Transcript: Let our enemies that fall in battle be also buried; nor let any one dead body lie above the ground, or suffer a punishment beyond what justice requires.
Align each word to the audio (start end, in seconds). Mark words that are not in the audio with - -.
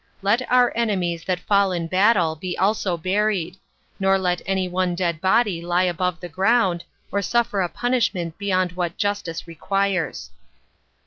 Let 0.23 0.41
our 0.51 0.73
enemies 0.75 1.23
that 1.25 1.39
fall 1.39 1.71
in 1.71 1.85
battle 1.85 2.35
be 2.35 2.57
also 2.57 2.97
buried; 2.97 3.57
nor 3.99 4.17
let 4.17 4.41
any 4.47 4.67
one 4.67 4.95
dead 4.95 5.21
body 5.21 5.61
lie 5.61 5.83
above 5.83 6.21
the 6.21 6.27
ground, 6.27 6.83
or 7.11 7.21
suffer 7.21 7.61
a 7.61 7.69
punishment 7.69 8.35
beyond 8.39 8.71
what 8.71 8.97
justice 8.97 9.45
requires. 9.47 10.31